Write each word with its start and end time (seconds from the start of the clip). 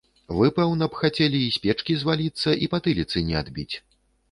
Вы, 0.37 0.47
пэўна 0.59 0.87
б, 0.93 1.01
хацелі 1.01 1.43
і 1.49 1.51
з 1.59 1.61
печкі 1.67 1.99
зваліцца 2.05 2.57
і 2.65 2.73
патыліцы 2.75 3.25
не 3.31 3.39
адбіць? 3.45 3.71